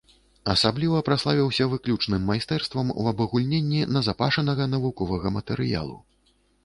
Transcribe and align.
Асабліва 0.53 1.01
праславіўся 1.09 1.67
выключным 1.73 2.25
майстэрствам 2.29 2.87
у 3.03 3.05
абагульненні 3.11 3.81
назапашанага 3.99 4.63
навуковага 4.73 5.27
матэрыялу. 5.37 5.97